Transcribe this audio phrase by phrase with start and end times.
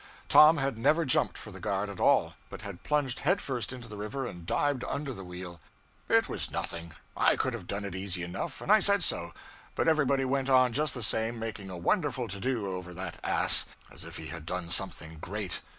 [0.29, 3.87] Tom had never jumped for the guard at all, but had plunged head first into
[3.87, 5.59] the river and dived under the wheel.
[6.09, 9.31] It was nothing; I could have done it easy enough, and I said so;
[9.75, 13.67] but everybody went on just the same, making a wonderful to do over that ass,
[13.91, 15.61] as if he had done something great.